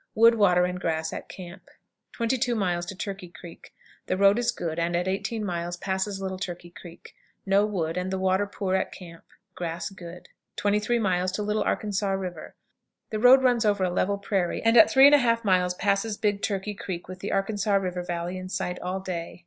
[0.15, 1.69] Wood, water, and grass at camp.
[2.13, 2.57] 22.
[2.97, 3.71] Turkey Creek.
[4.07, 7.13] The road is good, and at 18 miles passes Little Turkey Creek.
[7.45, 10.29] No wood, and the water poor at camp; grass good.
[10.55, 10.97] 23.
[10.99, 12.55] Little Arkansas River.
[13.11, 16.73] The road runs over a level prairie, and at 3 1/2 miles passes "Big Turkey
[16.73, 19.39] Creek," with the Arkansas River Valley in sight all day.